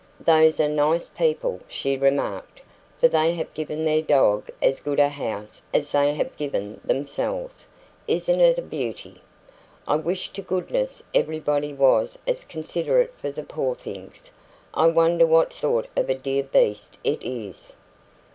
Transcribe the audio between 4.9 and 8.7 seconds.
a house as they have given themselves. Isn't it a